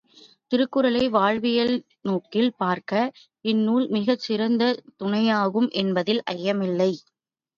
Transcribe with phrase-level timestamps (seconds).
[0.51, 1.73] திருக்குறளை வாழ்வியல்
[2.01, 3.03] நோக்கில் பார்க்க,
[3.45, 6.91] இந்நூல் மிகச் சிறந்த துணையாகும் என்பதில் ஐயமில்லை.